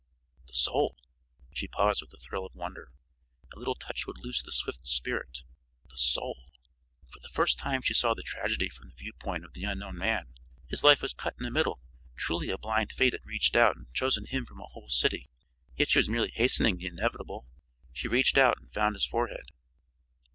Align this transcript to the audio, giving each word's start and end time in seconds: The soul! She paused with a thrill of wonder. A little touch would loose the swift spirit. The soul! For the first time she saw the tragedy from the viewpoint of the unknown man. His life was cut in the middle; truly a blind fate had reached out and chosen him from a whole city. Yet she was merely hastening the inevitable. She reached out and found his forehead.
The 0.47 0.55
soul! 0.55 0.97
She 1.53 1.67
paused 1.67 2.01
with 2.01 2.11
a 2.11 2.17
thrill 2.17 2.43
of 2.43 2.55
wonder. 2.55 2.91
A 3.55 3.59
little 3.59 3.75
touch 3.75 4.07
would 4.07 4.17
loose 4.17 4.41
the 4.41 4.51
swift 4.51 4.87
spirit. 4.87 5.43
The 5.91 5.97
soul! 5.99 6.39
For 7.11 7.19
the 7.19 7.29
first 7.29 7.59
time 7.59 7.83
she 7.83 7.93
saw 7.93 8.15
the 8.15 8.23
tragedy 8.23 8.67
from 8.67 8.87
the 8.89 8.95
viewpoint 8.95 9.45
of 9.45 9.53
the 9.53 9.65
unknown 9.65 9.99
man. 9.99 10.33
His 10.65 10.83
life 10.83 11.03
was 11.03 11.13
cut 11.13 11.35
in 11.37 11.43
the 11.43 11.51
middle; 11.51 11.81
truly 12.15 12.49
a 12.49 12.57
blind 12.57 12.91
fate 12.91 13.13
had 13.13 13.27
reached 13.27 13.55
out 13.55 13.75
and 13.77 13.93
chosen 13.93 14.25
him 14.25 14.47
from 14.47 14.59
a 14.59 14.65
whole 14.65 14.89
city. 14.89 15.29
Yet 15.75 15.91
she 15.91 15.99
was 15.99 16.09
merely 16.09 16.31
hastening 16.31 16.77
the 16.79 16.87
inevitable. 16.87 17.45
She 17.93 18.07
reached 18.07 18.39
out 18.39 18.57
and 18.59 18.73
found 18.73 18.95
his 18.95 19.05
forehead. 19.05 19.51